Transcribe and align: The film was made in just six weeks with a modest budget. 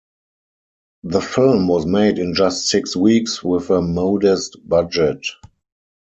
The 1.03 1.21
film 1.21 1.67
was 1.67 1.85
made 1.85 2.17
in 2.17 2.33
just 2.33 2.65
six 2.67 2.95
weeks 2.95 3.43
with 3.43 3.69
a 3.69 3.83
modest 3.83 4.55
budget. 4.67 5.27